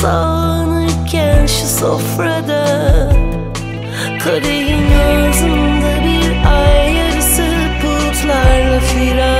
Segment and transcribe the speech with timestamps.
[0.00, 2.64] Sağlanırken şu sofrada
[4.24, 7.42] Kadehin ağzında bir ay yarısı
[7.82, 9.37] Bulutlarla firar.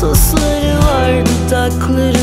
[0.00, 2.19] Sosları var dudakları